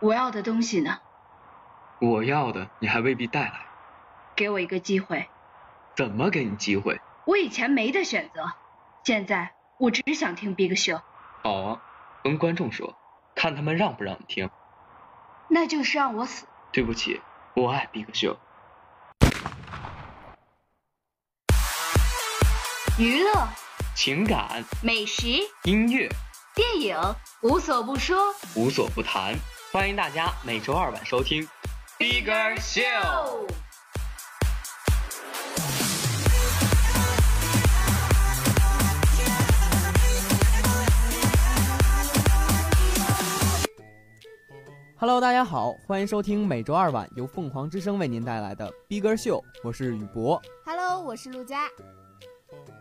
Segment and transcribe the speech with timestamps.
[0.00, 0.98] 我要的东西呢？
[2.00, 3.66] 我要的你还未必带来。
[4.34, 5.28] 给我一个机会。
[5.94, 6.98] 怎么给你机会？
[7.26, 8.50] 我以前没得选择，
[9.04, 11.02] 现在我只想听 Big Show。
[11.42, 11.82] 好啊，
[12.24, 12.96] 跟观众说，
[13.34, 14.48] 看他们让不让你听。
[15.48, 16.46] 那就是让我死。
[16.72, 17.20] 对不起，
[17.54, 18.38] 我爱 Big Show。
[22.98, 23.48] 娱乐、
[23.94, 25.26] 情感、美食、
[25.64, 26.08] 音乐、
[26.54, 26.96] 电影，
[27.42, 28.16] 无所不说，
[28.54, 29.34] 无所不谈。
[29.72, 31.46] 欢迎大家每周二晚收听
[31.96, 33.46] Bigger Show。
[44.96, 50.42] Hello，大家好，欢迎收听每周二晚由凤凰之声为您带来的 Bigger 秀，我是雨博。
[50.66, 51.68] Hello，我是陆佳。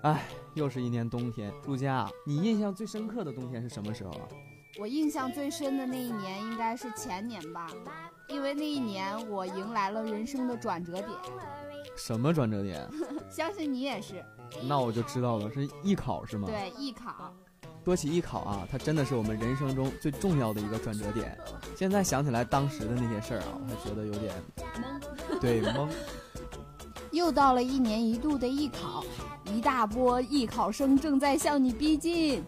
[0.01, 0.23] 哎，
[0.55, 4.25] 又是一年冬天，陆佳啊，你印象最深刻的冬天是什么时候啊？
[4.79, 7.67] 我印象最深的那一年应该是前年吧，
[8.29, 11.09] 因为那一年我迎来了人生的转折点。
[11.97, 12.87] 什么转折点？
[13.29, 14.23] 相信你也是。
[14.63, 16.47] 那我就知道了，是艺考是吗？
[16.47, 17.33] 对，艺考。
[17.83, 21.37] 说起艺考啊，它真的是我们人生中最重要的一个转折点。
[21.75, 24.33] 现在想起来当时的那些事儿啊，我还觉得有点
[24.75, 25.39] 懵。
[25.41, 25.89] 对，懵。
[27.11, 29.03] 又到了一年一度的艺考，
[29.45, 32.41] 一大波艺考生正在向你逼近。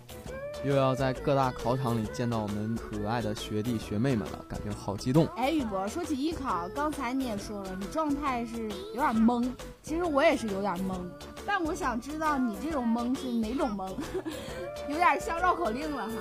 [0.64, 5.26] 又要在各大考场里见到我们可爱的学弟学妹们了，感觉好激动。
[5.36, 9.50] 哎，宇博，说起艺考，刚才你也说了，你状态是有点懵。
[9.82, 11.00] 其实我也是有点懵，
[11.48, 13.90] 但我想知道你这种懵是哪种懵，
[14.88, 16.14] 有点像绕口令了哈。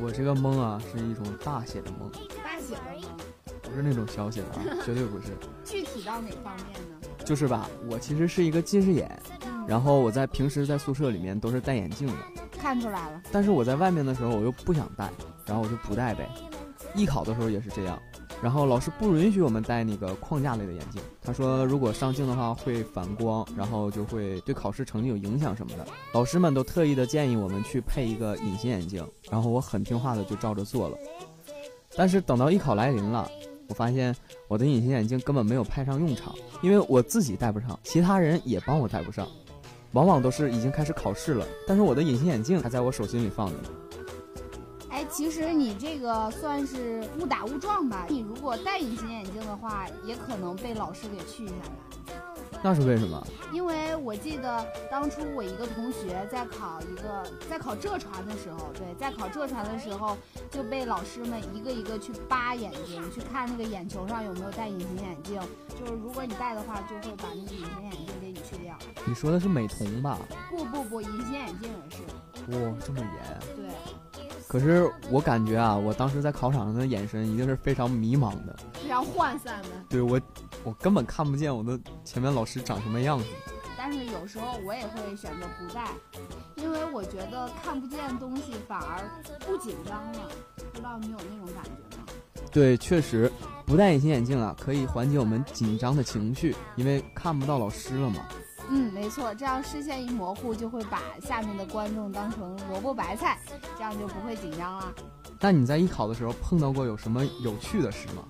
[0.00, 2.10] 我这个懵啊，是一种大写的懵，
[2.42, 3.06] 大写的懵，
[3.62, 5.28] 不是那种小写的啊，绝对不是。
[5.64, 7.24] 具体到哪方面呢？
[7.24, 9.08] 就是吧，我其实是一个近视眼，
[9.40, 12.14] 嗯、然后我在平时在宿舍里面都是戴眼镜的。
[12.52, 15.10] 看出来了，但是我在外面的时候我又不想戴，
[15.46, 16.28] 然后我就不戴呗。
[16.94, 18.00] 艺考的时候也是这样，
[18.40, 25.84] 然后老师不允许我们戴那个框架类的眼镜，他说如果上镜的话会反光，然后就会对考试成绩有影响什么的。
[26.12, 30.96] 老师们都特意的建议我们去配一个隐形眼镜，然后我很听话的就照着做了。
[31.96, 33.28] 但是等到艺考来临了，
[33.68, 34.14] 我发现
[34.46, 36.32] 我的隐形眼镜根本没有派上用场，
[36.62, 39.26] 因为我自己戴不上，其他人也帮我戴不上。
[39.94, 43.68] 往往都是已经开始考试了，但是我的隐形眼镜还在我手心里放着呢。
[44.90, 48.06] 哎，其实你这个算是误打误撞吧。
[48.08, 52.33] 你如果戴隐形眼镜的话，也可能被老师给去下来。
[52.64, 53.22] 那是为什么？
[53.52, 60.16] 因为我记得当初我一个同学在考一个在考浙传的时候，对，在考浙传的时候
[60.50, 65.38] 就被老师们一个一个去扒眼睛，去看那个眼球上有没有戴隐形眼镜。
[65.78, 68.74] 就是如果你戴的话，就会把那个隐形眼镜给你去掉。
[69.04, 70.18] 你说的是美瞳吧？
[70.48, 72.64] 不不不，隐形眼镜也是。
[72.64, 73.56] 哇，这么严？
[73.56, 74.24] 对。
[74.48, 79.68] 可是我感觉啊，我当时在考场上的眼神一定是非常迷茫的，非常涣散的。
[79.88, 80.18] 对我，
[80.64, 83.24] 我根本看不见我的前面老师长什么样子。
[83.76, 85.88] 但是有时候我也会选择不戴，
[86.56, 89.04] 因为我觉得看不见东西反而
[89.46, 90.30] 不紧张了。
[90.56, 92.04] 不知道你有那种感觉吗？
[92.50, 93.30] 对，确实，
[93.66, 98.26] 不戴隐形眼镜啊，可以缓解我们紧张的情绪，因为看不到老师了嘛。
[98.70, 103.38] 嗯，没错，这样视线一模糊，就会把下面的观众当成萝卜白菜，
[103.76, 104.94] 这样就不会紧张了。
[105.38, 108.24] 那你在艺考的时候碰到过有什么有趣的事吗？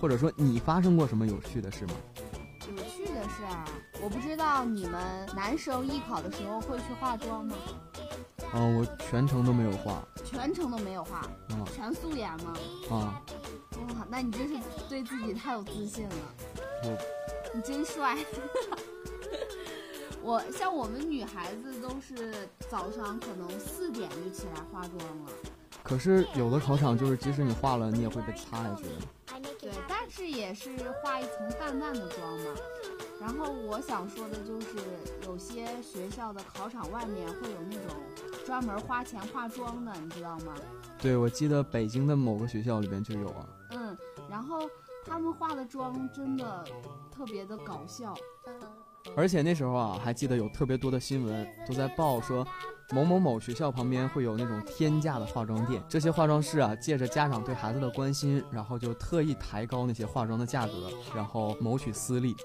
[0.00, 1.92] 或者说你发生过什么有趣的事吗？
[2.76, 3.64] 有趣的事啊，
[4.02, 7.56] 我不知道你们男生艺考的时候会去化妆吗？
[8.52, 12.54] 啊，我全程都没有化，全程都没有化，啊，全素颜吗？
[12.90, 13.22] 啊，
[13.94, 14.54] 哇，那你真是
[14.88, 16.14] 对自己太有自信了。
[16.84, 16.96] 我，
[17.54, 18.16] 你真帅。
[20.22, 25.32] 我像我们女孩子都是早上可能四点就起来化妆了，
[25.82, 28.90] 可是有的考场就是即使你化了，你也会被擦下去的。
[29.60, 30.70] 对，但是也是
[31.02, 32.44] 画一层淡淡的妆嘛。
[33.20, 34.68] 然后我想说的就是，
[35.24, 37.96] 有些学校的考场外面会有那种
[38.46, 40.54] 专门花钱化妆的，你知道吗？
[40.98, 43.48] 对，我记得北京的某个学校里边就有啊。
[43.72, 43.96] 嗯，
[44.30, 44.70] 然后
[45.04, 46.64] 他们化的妆真的
[47.10, 48.14] 特别的搞笑。
[49.16, 52.46] 而且那时候啊，还记得有特别多的新闻都在报说，
[52.90, 62.36] 某某某学校旁边会有那种天价的化妆店，这些化妆师啊，借着家长对孩子的关心，然后就特意抬高那些化妆的价格，然后谋取私利。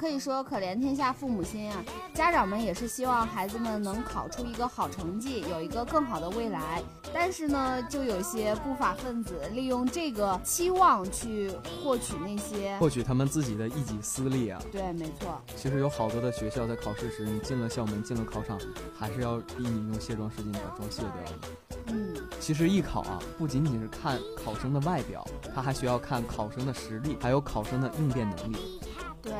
[0.00, 1.84] 可以说可怜天下父母心啊！
[2.14, 6.82] 家长们也是希望孩子们能考出一个好成绩，有一个更好的未来。
[7.12, 11.52] 但是呢，就有些不法分子利用这个期望去
[11.84, 14.58] 获取那些获取他们自己的一己私利啊。
[14.72, 15.38] 对，没错。
[15.54, 18.58] 其实有好多的学校在考试时，你进了校门，进了考场，
[18.98, 21.76] 还是要逼你用卸妆湿巾把妆卸掉的。
[21.88, 25.22] 嗯，其实艺考啊，不仅仅是看考生的外表，
[25.54, 28.80] 它还需要看考生的实力，还有考生的应变能力。
[29.22, 29.34] 对，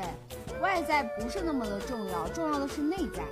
[0.61, 3.23] 外在不是那么的重要，重要的是内在。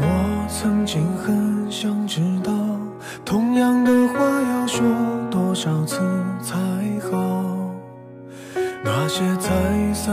[0.00, 2.20] 我曾经很想知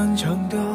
[0.06, 0.75] 很长的。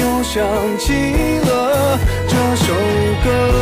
[0.33, 0.41] 想
[0.77, 0.93] 起
[1.39, 2.73] 了这首
[3.21, 3.61] 歌。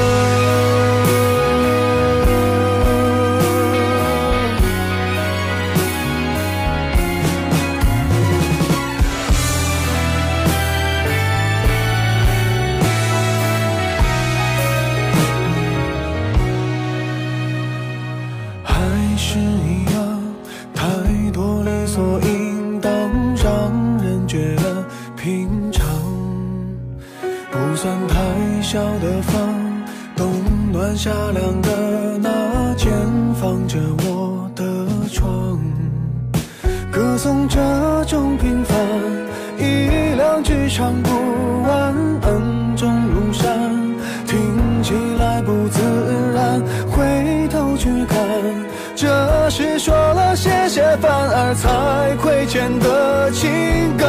[37.19, 37.59] 颂这
[38.05, 38.77] 种平凡，
[39.57, 41.09] 一两句唱不
[41.63, 43.69] 完，恩重如山，
[44.25, 45.81] 听起来不自
[46.33, 48.17] 然，回头去看，
[48.95, 53.49] 这是说了谢谢反而才亏欠的情
[53.97, 54.07] 感。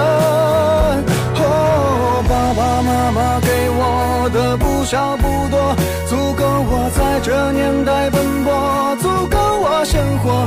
[1.35, 5.75] 哦，爸爸妈妈给我的不少不多，
[6.07, 10.47] 足够我在这年代奔波，足够我生活。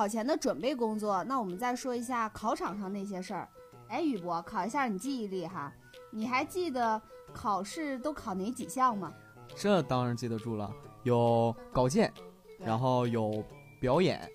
[0.00, 3.46] 考前的准备工作，那我们再说一下考场上那些事儿。
[3.88, 5.70] 哎，宇博，考一下你记忆力哈，
[6.10, 6.98] 你还记得
[7.34, 9.12] 考试都考哪几项吗？
[9.54, 12.10] 这当然记得住了，有稿件，
[12.58, 13.44] 然后有
[13.78, 14.26] 表演，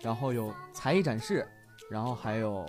[0.00, 1.44] 然后有才艺展示，
[1.90, 2.64] 然后还有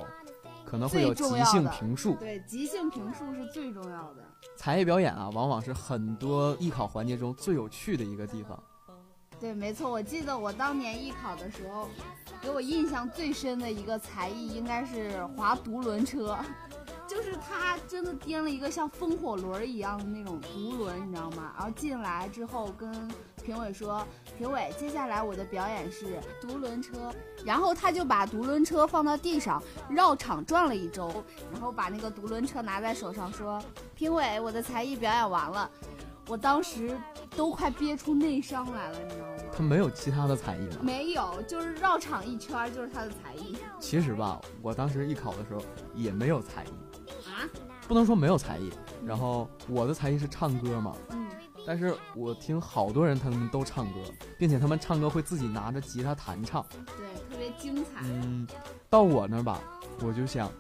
[0.66, 2.16] 可能会有即兴评述。
[2.16, 4.24] 对，即兴评述是最重要的。
[4.56, 8.60] 才艺表演啊，往往是很多艺考环节中最有趣的一个地方。
[9.40, 11.88] 对，没错，我记得我当年艺考的时候，
[12.42, 16.38] 给我印象最深的一个才艺应该是滑独轮车，
[17.08, 21.54] 就是他真的颠了一个像风火轮一样的那种独轮，你知道吗？
[21.58, 22.92] 然后进来之后跟
[23.42, 24.06] 评委说，
[24.38, 27.10] 评委，接下来我的表演是独轮车，
[27.46, 33.64] 然后他就把独轮车放到地上，绕场转了一周，然后把那个独轮车拿在手上说，
[33.96, 35.72] 评委，我的才艺表演完了。
[36.30, 36.96] 我当时
[37.36, 39.34] 都快憋出内伤来了，你知道吗？
[39.52, 40.78] 他没有其他的才艺吗？
[40.84, 45.62] 没有，就是绕场一圈就是他的才艺其实吧，我当时艺考的时候
[45.96, 46.68] 也没有才艺，
[47.28, 47.50] 啊。
[47.88, 48.72] 不能说没有才艺。
[49.04, 51.28] 然后我的才艺是唱歌嘛，嗯，
[51.66, 54.00] 但是我听好多人他们都唱歌，
[54.38, 56.64] 并且他们唱歌会自己拿着吉他弹唱。
[56.96, 58.02] 对，特别精彩。
[58.04, 58.46] 嗯，
[58.88, 59.60] 到我那儿吧，
[60.04, 60.52] 我就想，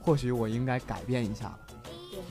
[0.00, 1.58] 或许我应该改变一下了。
[1.63, 1.63] 对，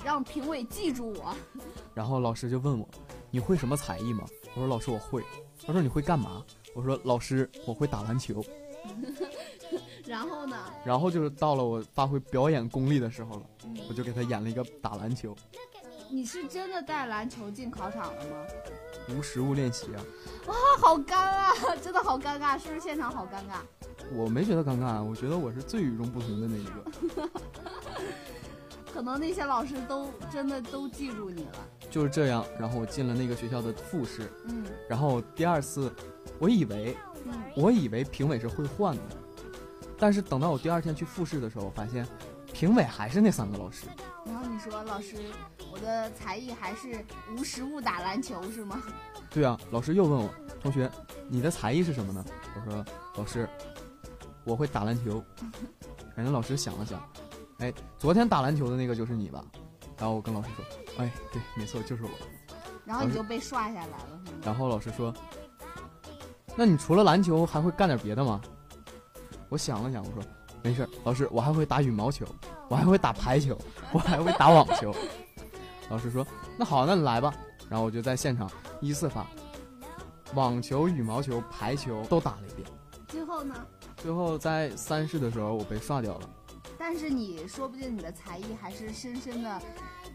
[0.03, 1.35] 让评委记住我。
[1.93, 2.87] 然后老师就问我，
[3.31, 4.25] 你会什么才艺吗？
[4.55, 5.23] 我说老师我会。
[5.65, 6.43] 他说你会干嘛？
[6.75, 8.43] 我说老师我会打篮球。
[10.05, 10.57] 然后呢？
[10.85, 15.33] 然后就是到了我发挥表演功力的时候了，嗯，我就给他演了一个打篮球，
[16.09, 18.45] 你是真的带篮球进考场了吗？
[19.09, 20.03] 无实物练习啊。
[20.47, 23.61] 啊，好尴尬， 真的好尴尬，是不是现场好尴尬？
[24.13, 27.29] 我没觉得尴尬，我觉得我是最与众不同的那一个。
[28.93, 31.67] 可能那些老师都真的都记住你了。
[31.89, 35.91] 就是这样，然后我进了那个学校的复试，嗯然后第二次，
[36.39, 36.95] 我以为
[37.25, 39.01] 嗯，我以为评委是会换的，
[39.97, 42.07] 但是等到我第二天去复试的时候，我发现
[42.53, 43.87] 评委还是那三个老师。
[44.25, 45.17] 然后你说老师，
[45.71, 47.03] 我的才艺还是
[47.35, 48.81] 无实物打篮球是吗？
[49.29, 50.29] 对啊，老师又问我
[50.61, 50.89] 同学，
[51.27, 52.23] 你的才艺是什么呢？
[52.55, 52.85] 我说
[53.17, 53.49] 老师，
[54.43, 55.23] 我会打篮球。
[56.15, 57.01] 感觉老师想了想，
[57.63, 59.41] 哎，昨天打篮球的那个就是你吧？
[59.97, 60.65] 然后我跟老师说，
[60.97, 62.09] 哎，对，没错，就是我。
[62.83, 64.19] 然后你就被刷下来了？
[64.43, 65.13] 然后老师说，
[66.57, 68.41] 那你除了篮球还会干点别的吗？
[69.47, 70.21] 我想了想，我说
[70.61, 72.25] 没事儿，老师，我还会打羽毛球，
[72.67, 73.57] 我还会打排球，
[73.93, 74.93] 我还会打网球。
[75.89, 76.27] 老师说，
[76.57, 77.33] 那好，那你来吧。
[77.69, 78.51] 然后我就在现场
[78.81, 79.25] 依次发，
[80.33, 82.67] 网球、羽毛球、排球都打了一遍。
[83.07, 83.55] 最后呢？
[83.95, 86.29] 最后在三试的时候，我被刷掉了。
[86.85, 89.61] 但是你说不定你的才艺还是深深的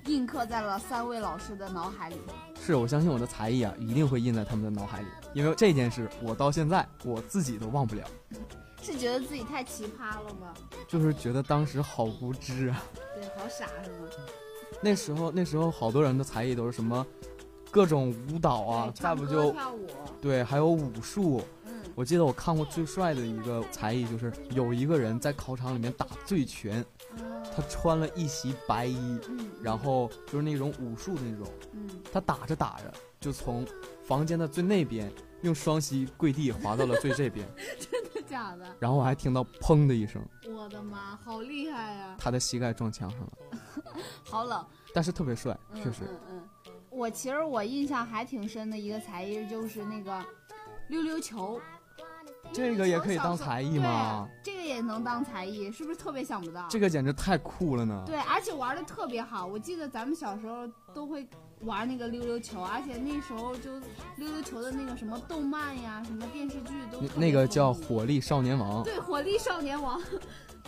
[0.04, 2.16] 印刻在了三位老师的脑海里。
[2.60, 8.06] 是我相信我的才艺啊，一定会印在他们的脑海里，因为这件事我到现在我自己都忘不了，
[8.82, 10.52] 是觉得自己太奇葩了吗？
[10.86, 12.84] 就是觉得当时好无知啊。
[13.14, 14.06] 对，好傻是吗？
[14.82, 17.04] 那时候那时候好多人的才艺都是什么，
[17.70, 19.86] 各种舞蹈啊，再不就跳舞，
[20.20, 21.40] 对，还有武术。
[21.98, 26.84] 嗯，我记得我看过最帅的一个才艺，就是有一个人在考场里面打醉拳，
[27.54, 33.66] 他穿了一袭白衣，嗯，然后就是那种武术的那种，嗯，他打着打着就从
[34.04, 35.12] 房间的最那边
[35.42, 37.46] 用双膝跪地滑到了最这边，
[37.90, 38.64] 真的假的？
[38.78, 40.22] 然后我还听到砰的一声，
[40.54, 43.32] 我的妈，好厉害呀、他的膝盖撞墙上了，
[44.24, 44.64] 好冷，
[44.94, 46.04] 但是特别帅，嗯确实。
[46.04, 46.48] 嗯嗯。
[46.90, 50.24] 我其实我印象还挺深的一个才艺就是那个
[50.88, 51.60] 溜溜球。
[52.52, 54.28] 这个也可以当才艺吗？
[54.42, 56.66] 这个也能当才艺，是不是特别想不到？
[56.68, 58.02] 这个简直太酷了呢！
[58.06, 59.46] 对，而且玩的特别好。
[59.46, 61.26] 我记得咱们小时候都会
[61.60, 63.78] 玩那个溜溜球，而且那时候就
[64.16, 70.00] 溜溜球的那个什么动漫呀、什么电视剧都那个叫《火力少年王》，对，火力少年王，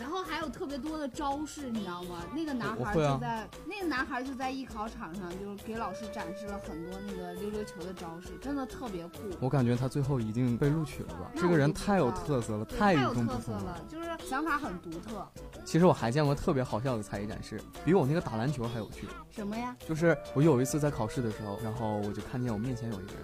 [0.00, 2.25] 然后还有特别多的招式，你知道吗？
[2.35, 9.19] 那个男孩就在、那个男孩就在艺考场上，就是给老师展示了很多那个溜溜球的招式，真的特别酷。
[9.40, 11.30] 我感觉他最后一定被录取了吧？
[11.37, 15.28] 这个人太有特色了，太与有特色了，就是想法很独特。
[15.64, 19.07] 其实我还见过特别好笑的才艺展示，比我那个打篮球还有趣。
[19.30, 19.76] 什么呀？
[19.87, 23.23] 就是我有一次在考试的时候，然后我就看见我面前有一个人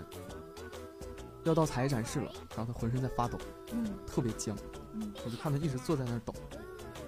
[1.44, 3.38] 要到才艺展示了，然后他浑身在发抖，
[3.72, 4.54] 嗯特别僵，
[4.92, 6.34] 嗯我就看他一直坐在那儿抖。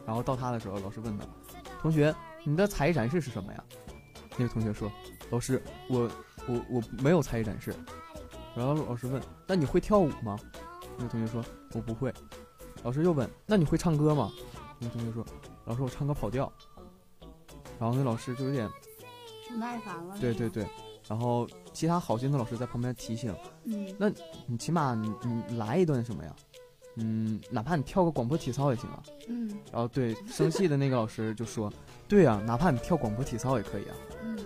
[0.09, 1.27] 然后到他的时候，老师问他
[1.83, 3.62] ：“同学，你的才艺展示是什么呀？”
[4.38, 4.91] 那个同学说
[5.29, 6.11] ：“老师，我
[6.47, 7.75] 我我没有才艺展示。”
[8.57, 10.38] 然后老师问：“那你会跳舞吗？”
[10.97, 11.45] 那个同学说
[11.77, 12.11] ：“我不会。”
[12.83, 14.33] 老师又问：“那你会唱歌吗？”
[14.81, 15.23] 那个同学说
[15.67, 16.50] ：“老师，我唱歌跑调。”
[17.79, 18.67] 然后那老师就有点
[19.47, 20.17] 不耐烦了。
[20.19, 20.67] 对对，对，
[21.07, 24.11] 然后其他好心的老师在旁边提醒嗯，那
[24.47, 26.35] 你起码你你来一段什么呀？
[26.99, 29.02] 嗯，哪怕你跳个广播体操也行啊。
[29.28, 31.73] 嗯然后对生气的那个老师就说，
[32.07, 33.97] 对啊，哪怕你跳广播体操也可以啊。
[34.25, 34.38] 嗯，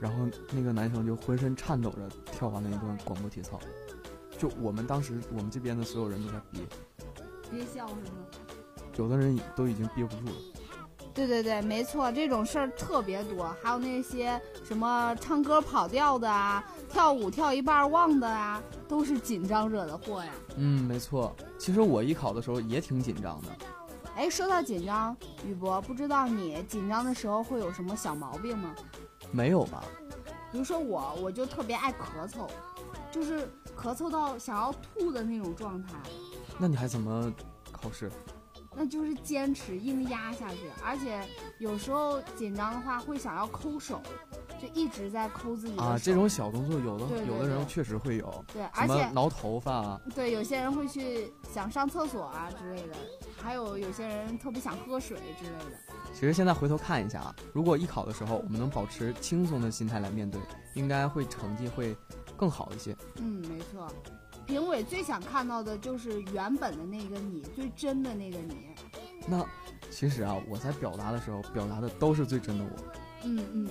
[0.00, 3.58] 然后那个男生就浑身颤抖着跳完了一段广播体操，
[4.38, 6.60] 就我们当时我们这边的所有人都在憋，
[7.50, 8.26] 憋笑是吗？
[8.96, 10.34] 有的人都已经憋不住了。
[11.14, 20.32] 对对对，没错，这种事儿特别多，还有那些什么唱歌跑调的啊，跳舞跳一半忘的啊，都是紧张惹的祸呀。
[20.56, 21.34] 嗯，没错。
[21.56, 23.48] 其实我艺考的时候也挺紧张的。
[24.16, 25.16] 哎，说到紧张，
[25.46, 28.74] 宇博，不知道你紧张的时候会有什么小毛病吗？
[29.30, 29.84] 没有吧？
[30.50, 32.48] 比如说我，我就特别爱咳嗽，
[33.12, 35.94] 就是咳嗽到想要吐的那种状态，
[36.58, 37.32] 那你还怎么
[37.72, 38.10] 考试？
[38.76, 41.20] 那就是坚持硬压下去，而且
[41.58, 44.00] 有时候紧张的话会想要抠手，
[44.60, 45.88] 就一直在抠自己的手。
[45.88, 50.00] 啊，这种小动作有的有的人确实会有，对，而且挠头发啊。
[50.14, 52.94] 对有些人会去想上厕所啊之类的，
[53.40, 55.78] 还有有些人特别想喝水之类的。
[56.12, 60.40] 其实现在回头看一下啊，如果艺考的时候我们能保持轻松的心态来面对，
[60.74, 61.96] 应该会成绩会
[62.36, 62.96] 更好一些。
[63.16, 63.88] 嗯，没错。
[64.46, 68.56] 评委最想看到的就是原本的那个你，最真的那个你。
[69.26, 69.44] 那
[69.90, 72.70] 其实啊，我在表达的时候表达的都是最真的我。
[73.26, 73.68] 嗯嗯，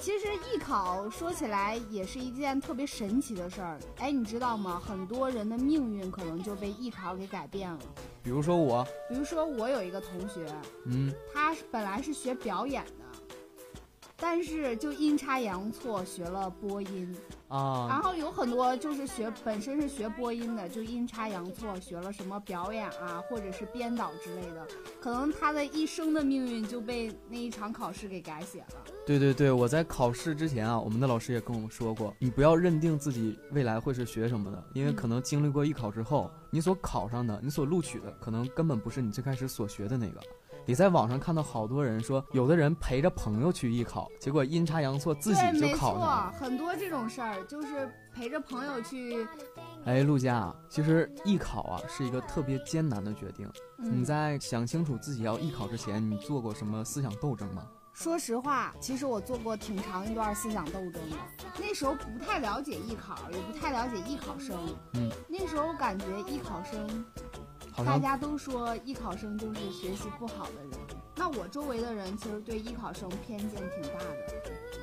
[0.00, 3.78] 其实艺考说起来也是一件特别神奇的事儿。
[3.98, 4.80] 哎，你知道吗？
[4.84, 7.78] 很多人的命运可能就被艺考给改变了。
[8.22, 10.46] 比如说我，比如说，我有一个同学，
[10.86, 13.13] 嗯，他本来是学表演的，
[14.16, 17.14] 但是就阴差阳错学了播音
[17.48, 17.86] 啊。
[17.88, 24.66] 然啊，后有很多就是学本身是学播音的，就阴差阳错学了什么表演啊，或者是编导之类的，
[25.00, 28.84] 可能他的一生的命运就被那一场考试给改写了。
[29.06, 40.20] 对对对，我在考试之前啊，我们的老师也跟我们说过，你不要认定自己未来会是学什么的，因为嗯可能经历过艺考之后，你所考上的，你所录取的，可能根本不是你最开始所学的那个。
[40.66, 49.26] 你在网上看到好多人说，有的人陪着朋友去艺考，结果阴差阳错自己，就没错考上了。，很多这种事儿，就是陪着朋友去。
[49.84, 53.46] 哎，陆佳，其实艺考啊是一个特别艰难的决定。
[53.78, 57.66] 嗯、你在想清楚自己要艺考之前，你做过什么思想斗争吗？
[57.92, 61.16] 说实话，其实我做过挺长一段思想斗争的。
[61.60, 64.58] 那时候不太了解艺考，也不太了解艺考生。
[64.94, 67.04] 嗯，那时候感觉艺考生，
[67.82, 70.78] 大家都说艺考生就是学习不好的人。
[71.16, 74.16] 那我周围的人其实对艺考生偏见挺大的。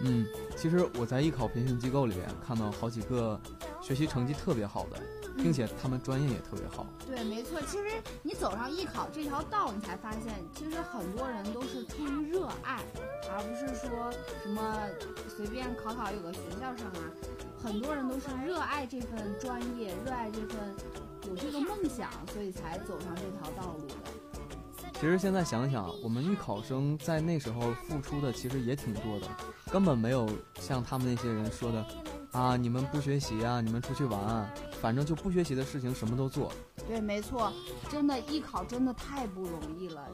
[0.04, 0.26] 嗯，
[0.58, 3.40] 其实我在艺考培训机构里面看到好几个
[3.82, 5.00] 学习成绩特别好的，
[5.36, 6.88] 并且他们专业也特别好。
[7.06, 7.62] 对，没错。
[7.62, 12.82] 其实你走上艺考这条道，你才发现，其实很多人都是出于热爱，
[13.30, 14.76] 而不是说什么
[15.28, 17.12] 随便考考有个学校上啊。
[17.62, 20.58] 很多人都是热爱这份专业，热爱这份
[21.28, 23.96] 有这个梦想，所以才走上这条道路的。
[24.94, 29.28] 其实现在想想，我们艺考生在那时候付出的其实也挺多的，
[29.72, 30.30] 根本没有
[30.60, 31.86] 像他们那些人说的，
[32.32, 36.52] 啊，你们不学习啊，你们出去玩啊，反正就不学习的事情什么都做。
[36.88, 37.52] 对，没错，
[37.90, 40.08] 真的艺考真的太不容易了。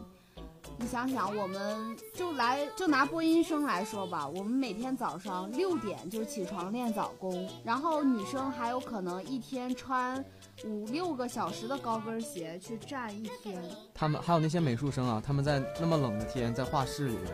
[0.80, 10.24] 你想想，我们就来就拿播音生来说吧，我们每天早上六点就起床练早功，然后女生还有可能一天穿
[10.66, 13.62] 五六个小时的高跟鞋去站一天。
[13.94, 17.26] 他们还有那些美术生啊，他们在那么冷的天，在画室里面，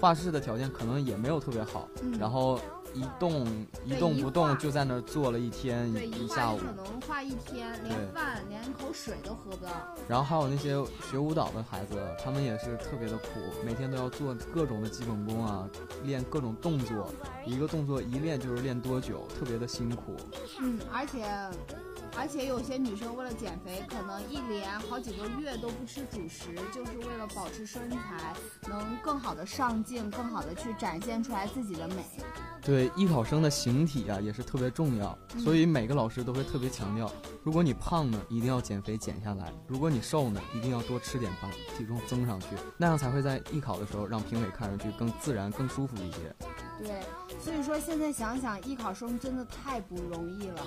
[0.00, 2.58] 画室的条件可能也没有特别好，嗯然后
[2.98, 3.46] 一动
[3.84, 6.58] 一动不动就在那儿坐了一天，一一下午。
[6.58, 9.70] 可能画一天，连饭连口水都喝不到。
[10.08, 10.74] 然后还有那些
[11.08, 13.28] 学舞蹈的孩子，他们也是特别的苦，
[13.64, 15.68] 每天都要做各种的基本功啊，
[16.02, 17.12] 练各种动作，
[17.46, 20.16] 一个动作一练就是练多久，特别的辛苦。
[20.58, 21.24] 嗯，而且
[22.16, 28.34] 而且有些女生为了减肥，可能一连好几个月都不吃主食，就是为了保持身材，
[28.68, 32.04] 能更好的上镜，更好的去展现出来自己的美。
[32.62, 35.40] 对艺考生的形体啊也是特别重要，嗯。
[35.40, 37.10] 所以每个老师都会特别强调，
[37.42, 46.34] 如果你胖呢，一定要减肥减下来；如果你瘦呢，一定要多吃点，把体重增上去，那样才会在艺考的时候让评委看上去更自然、更舒服一些。
[46.80, 47.02] 对，
[47.40, 50.62] 所以说现在想想，艺考生真的太不容易了，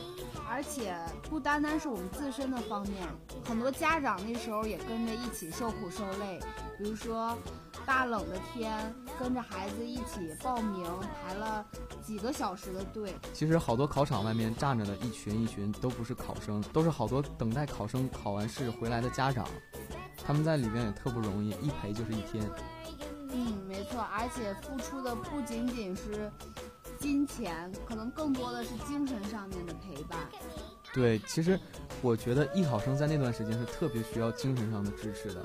[0.50, 0.94] 而且
[1.30, 3.08] 不单单是我们自身的方面，
[3.46, 6.40] 很多家长那时候也跟着一起受苦受累，
[6.78, 7.38] 比如说
[7.86, 10.86] 大冷的天，跟着孩子一起报名
[11.24, 11.66] 排了
[12.02, 19.48] 几个小时的队，其实好多考场外面站着的一群一群都不是考生，都是好多等待考生考完试回来的家长，
[20.24, 22.50] 他们在里面也特不容易，一陪就是一天。
[23.34, 26.30] 嗯，没错，而且付出的不仅仅是
[27.00, 30.20] 金钱，可能更多的是精神上面的陪伴。
[30.94, 31.58] 对，其实
[32.02, 35.42] 我觉得艺考生在那段时间是特别需要精神上的支持的。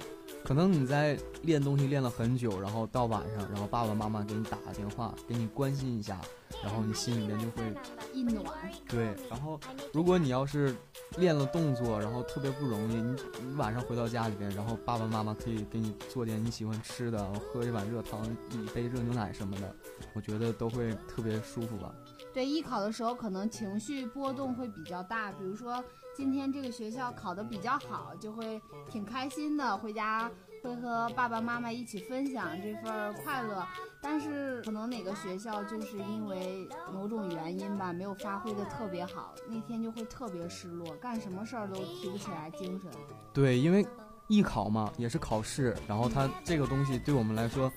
[0.47, 6.21] 可能你在练东西练了很久，然后到晚上，然后爸爸妈妈给你打个电话，给你关心一下，
[6.63, 7.75] 然后你心里面就会
[8.15, 8.47] 一暖。
[8.89, 9.59] 对，然后
[9.93, 10.73] 如果你要是
[11.19, 19.75] 练了动作，然后特别不容易，你你晚上回到家里边，然后爸爸妈妈可以给你做点你喜欢吃的，喝一碗热汤，一杯热牛奶什么的，
[20.15, 21.93] 我觉得都会特别舒服吧。
[22.33, 25.85] 对，艺考的时候可能情绪波动会比较大，比如说。
[26.17, 30.31] 今天这个学校考得比较好，就会挺开心的，回家
[30.63, 33.63] 会和爸爸妈妈一起分享这份快乐。
[34.01, 42.91] 但是可能哪个学校就是因为某种原因吧，没有发挥的特别好，那天就会特别失落，干什么事儿都提不起来精神。
[43.35, 43.87] 对，因为。
[44.29, 47.73] 艺考嘛，也是考试，然后它这个东西对我们来说，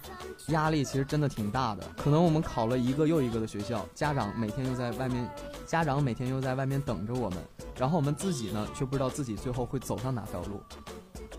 [0.48, 1.84] 压力其实真的挺大的。
[1.96, 5.30] 可能我们考了一个又一个的学校，家长每天又在外面，
[5.66, 7.40] 家长每天又在外面等着我们，
[7.78, 10.62] 然后我们自己呢，却不知道自己最后会走上哪条路。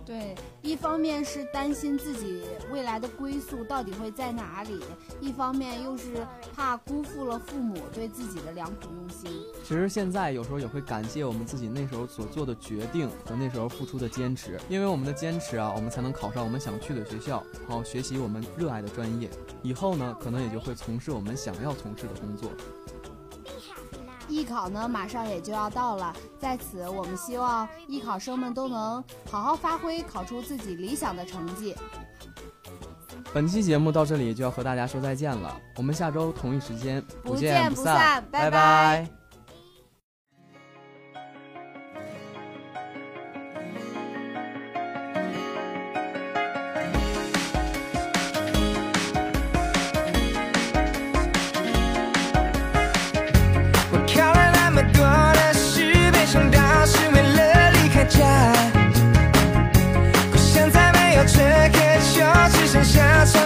[0.04, 4.80] 对，一方面是担心自己未来的归宿到底会在哪里，
[5.20, 9.30] 一方面又是怕辜负了父母对自己的良苦用心。
[9.62, 19.30] 其实现在有时候也会感谢我们自己那时候所做的决定和那时候付出的坚持，因为我们的坚持啊，我们才能考上我们想去的学校，然后学习我们热爱的专业，
[19.62, 22.50] 以后呢，可能也就会从事我们想要从事的工作。
[24.30, 31.74] 艺考呢，马上也就要到了，在此我们希望艺考生们都能好好发挥，考出自己理想的成绩。
[33.34, 39.19] 本期节目到这里就要和大家说再见了，我们下周同一时间不见不散，拜拜。
[62.72, 63.39] 剩下。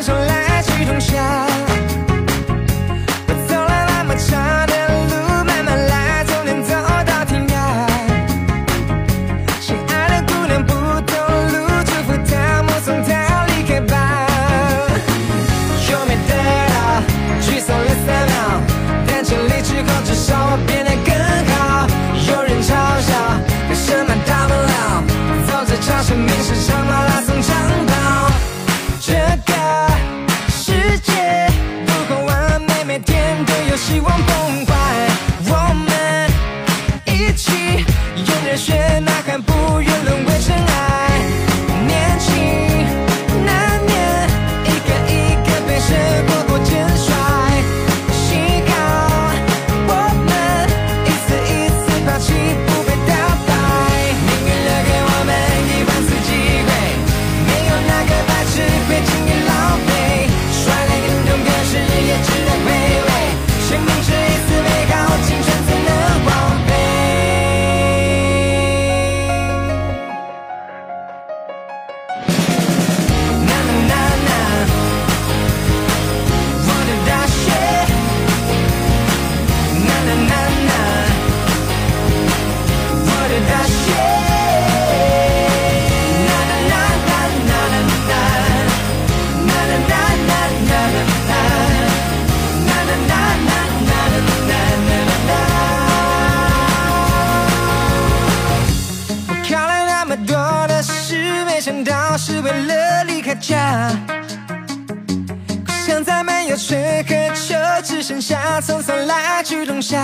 [108.67, 110.01] 匆匆来去冬夏。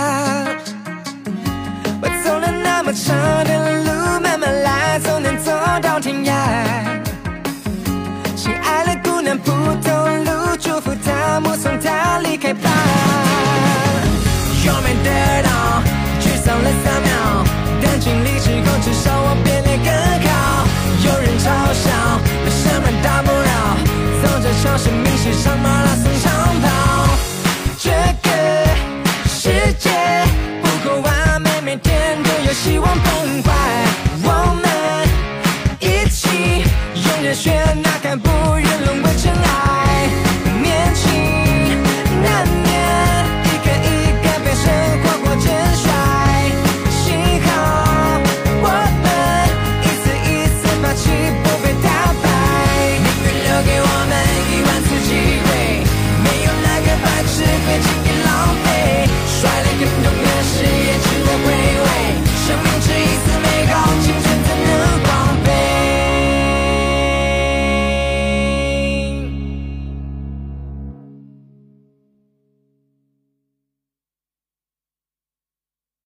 [1.99, 6.31] 我走了那么长的路，慢慢来，总能走到天涯。
[8.35, 12.69] 亲爱的姑娘不同路，祝福她目送她离开吧。
[14.63, 15.09] 永远得
[15.41, 15.81] 到，
[16.21, 17.43] 沮丧了三秒，
[17.81, 19.91] 但尽力之后，至少我变得更
[20.29, 20.67] 好。
[21.03, 21.89] 有人嘲笑。
[22.45, 23.77] 没什么大不了？
[24.21, 25.90] 走着瞧生命史上马拉。